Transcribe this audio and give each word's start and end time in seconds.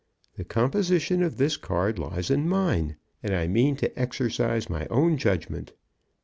The 0.35 0.43
composition 0.43 1.21
of 1.21 1.37
this 1.37 1.57
card 1.57 1.99
lies 1.99 2.31
in 2.31 2.49
mine, 2.49 2.95
and 3.21 3.35
I 3.35 3.45
mean 3.45 3.75
to 3.75 3.99
exercise 3.99 4.67
my 4.67 4.87
own 4.87 5.15
judgment." 5.15 5.73